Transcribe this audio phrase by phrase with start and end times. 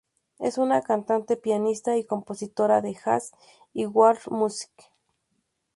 [0.39, 3.33] Es una cantante, pianista y compositora de jazz
[3.71, 4.71] y world music.